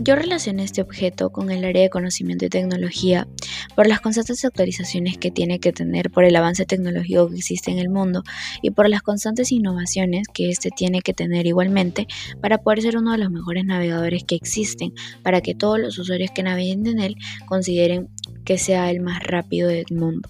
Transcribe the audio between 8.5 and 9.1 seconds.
y por las